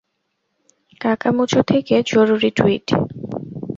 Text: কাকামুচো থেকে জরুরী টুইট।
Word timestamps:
কাকামুচো 1.01 1.61
থেকে 1.71 1.95
জরুরী 2.09 2.49
টুইট। 2.57 2.87